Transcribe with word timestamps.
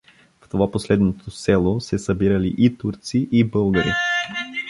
В 0.41 0.49
това 0.49 0.71
последното 0.71 1.31
село 1.31 1.79
се 1.81 1.99
събирали 1.99 2.55
и 2.57 2.77
турци, 2.77 3.29
и 3.31 3.43
българи. 3.43 3.93